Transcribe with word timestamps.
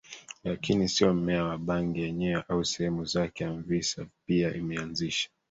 lakini 0.43 0.89
sio 0.89 1.13
mmea 1.13 1.43
wa 1.43 1.57
bangi 1.57 2.01
yenyewe 2.01 2.43
au 2.47 2.65
sehemu 2.65 3.05
zake 3.05 3.45
Anvisa 3.45 4.05
pia 4.25 4.53
imeanzisha 4.55 5.29